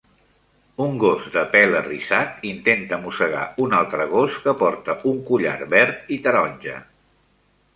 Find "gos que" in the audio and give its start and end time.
4.15-4.57